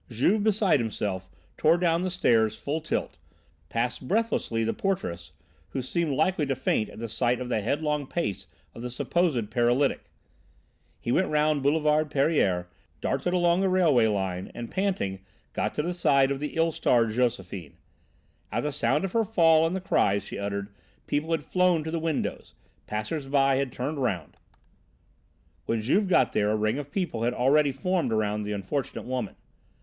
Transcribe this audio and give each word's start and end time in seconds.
Juve 0.09 0.43
beside 0.43 0.79
himself 0.79 1.29
tore 1.57 1.77
down 1.77 2.01
the 2.01 2.09
stairs 2.09 2.57
full 2.57 2.81
tilt, 2.81 3.19
passed 3.69 4.07
breathlessly 4.07 4.63
the 4.63 4.73
porteress, 4.73 5.31
who 5.69 5.83
seemed 5.83 6.13
likely 6.15 6.47
to 6.47 6.55
faint 6.55 6.89
at 6.89 6.97
the 6.97 7.07
sight 7.07 7.39
of 7.39 7.49
the 7.49 7.61
headlong 7.61 8.07
pace 8.07 8.47
of 8.73 8.81
the 8.81 8.89
supposed 8.89 9.51
paralytic. 9.51 10.09
He 10.99 11.11
went 11.11 11.27
round 11.27 11.61
Boulevard 11.61 12.09
Pereire, 12.09 12.67
darted 12.99 13.31
along 13.31 13.61
the 13.61 13.69
railway 13.69 14.07
line, 14.07 14.51
and, 14.55 14.71
panting, 14.71 15.19
got 15.53 15.75
to 15.75 15.83
the 15.83 15.93
side 15.93 16.31
of 16.31 16.39
the 16.39 16.55
ill 16.55 16.71
starred 16.71 17.11
Josephine. 17.11 17.77
At 18.51 18.61
the 18.61 18.71
sound 18.71 19.05
of 19.05 19.11
her 19.11 19.23
fall 19.23 19.67
and 19.67 19.75
the 19.75 19.79
cries 19.81 20.23
she 20.23 20.39
uttered 20.39 20.69
people 21.05 21.29
had 21.29 21.43
flown 21.43 21.83
to 21.83 21.91
the 21.91 21.99
windows, 21.99 22.55
passers 22.87 23.27
by 23.27 23.57
had 23.57 23.71
turned 23.71 24.01
round: 24.01 24.35
when 25.67 25.79
Juve 25.79 26.07
got 26.07 26.31
there 26.31 26.49
a 26.49 26.55
ring 26.57 26.79
of 26.79 26.91
people 26.91 27.21
had 27.21 27.35
already 27.35 27.71
formed 27.71 28.11
round 28.11 28.43
the 28.43 28.51
unfortunate 28.53 29.03
woman. 29.05 29.35